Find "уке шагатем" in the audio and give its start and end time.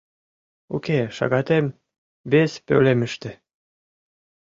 0.75-1.65